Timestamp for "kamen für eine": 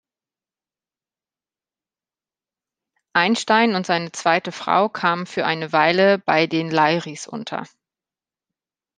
4.89-5.71